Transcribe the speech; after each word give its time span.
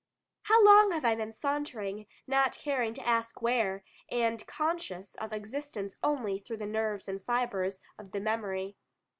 How 0.41 0.65
long 0.65 0.89
have 0.93 1.05
I 1.05 1.13
been 1.13 1.31
sauntering, 1.31 2.07
not 2.25 2.53
caring 2.57 2.95
to 2.95 3.07
ask 3.07 3.39
where, 3.39 3.83
and 4.09 4.43
conscious 4.47 5.13
of 5.13 5.31
existence 5.31 5.95
only 6.01 6.39
through 6.39 6.57
the 6.57 6.65
nerves 6.65 7.07
and 7.07 7.23
fibres 7.23 7.79
of 7.99 8.11
the 8.11 8.19
memory. 8.19 8.77